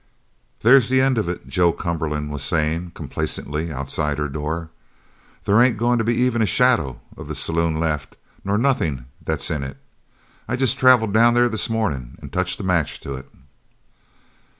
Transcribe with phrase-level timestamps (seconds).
[0.63, 4.71] "There's the end of it," Joe Cumberland was saying complacently outside her door.
[5.45, 9.51] "There ain't goin' to be even a shadow of the saloon left nor nothin' that's
[9.51, 9.77] in it.
[10.47, 13.29] I jest travelled down there this mornin' and touched a match to it!"